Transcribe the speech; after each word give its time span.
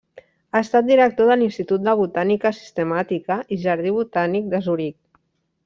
Ha 0.53 0.59
estat 0.65 0.87
Director 0.91 1.29
de 1.31 1.35
l'Institut 1.41 1.83
de 1.89 1.93
Botànica 1.99 2.53
Sistemàtica 2.61 3.39
i 3.57 3.61
Jardí 3.67 3.95
Botànic 4.01 4.51
de 4.57 4.65
Zuric. 4.71 5.01